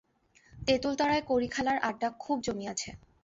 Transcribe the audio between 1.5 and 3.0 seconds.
খেলার আডডা খুব জমিয়াছে।